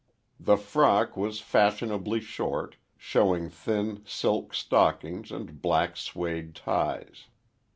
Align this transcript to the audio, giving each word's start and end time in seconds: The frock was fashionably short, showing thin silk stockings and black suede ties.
The 0.39 0.57
frock 0.57 1.15
was 1.15 1.41
fashionably 1.41 2.21
short, 2.21 2.77
showing 2.97 3.51
thin 3.51 4.01
silk 4.03 4.51
stockings 4.51 5.31
and 5.31 5.61
black 5.61 5.95
suede 5.95 6.55
ties. 6.55 7.27